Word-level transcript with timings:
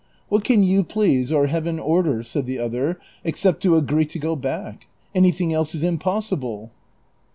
"What 0.29 0.43
can 0.43 0.63
you 0.63 0.83
please 0.83 1.31
or 1.31 1.45
Heaven 1.45 1.77
order," 1.77 2.23
said 2.23 2.47
the 2.47 2.57
other," 2.57 2.97
ex 3.23 3.41
cept 3.41 3.61
to 3.61 3.75
agree 3.77 4.05
to 4.07 4.17
go 4.17 4.35
back? 4.35 4.87
Anything 5.13 5.53
else 5.53 5.75
is 5.75 5.83
impossible." 5.83 6.71